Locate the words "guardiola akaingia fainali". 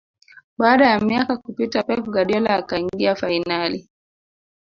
2.05-3.89